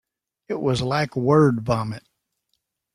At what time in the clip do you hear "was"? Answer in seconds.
0.59-0.81